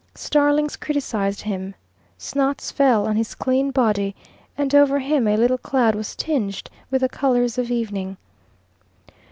Starlings 0.15 0.77
criticized 0.77 1.41
him, 1.41 1.75
snots 2.17 2.73
fell 2.73 3.05
on 3.05 3.15
his 3.15 3.35
clean 3.35 3.69
body, 3.69 4.15
and 4.57 4.73
over 4.73 4.97
him 4.97 5.27
a 5.27 5.37
little 5.37 5.59
cloud 5.59 5.93
was 5.93 6.15
tinged 6.15 6.71
with 6.89 7.01
the 7.01 7.07
colours 7.07 7.59
of 7.59 7.69
evening. 7.69 8.17